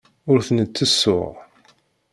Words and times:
Ur 0.31 0.39
ten-id-ttessuɣ. 0.47 1.29